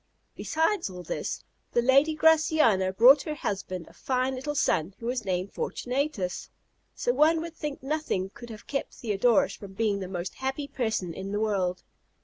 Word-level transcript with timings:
Besides 0.35 0.89
all 0.89 1.03
this, 1.03 1.43
the 1.73 1.81
lady 1.83 2.15
Graciana 2.15 2.91
brought 2.91 3.21
her 3.21 3.35
husband 3.35 3.85
a 3.87 3.93
fine 3.93 4.33
little 4.33 4.55
son, 4.55 4.95
who 4.97 5.05
was 5.05 5.25
named 5.25 5.53
Fortunatus; 5.53 6.49
so 6.95 7.13
one 7.13 7.39
would 7.39 7.55
think 7.55 7.83
nothing 7.83 8.31
could 8.31 8.49
have 8.49 8.65
kept 8.65 8.95
Theodorus 8.95 9.53
from 9.55 9.73
being 9.73 9.99
the 9.99 10.07
most 10.07 10.33
happy 10.33 10.67
person 10.67 11.13
in 11.13 11.31
the 11.31 11.39
world. 11.39 11.83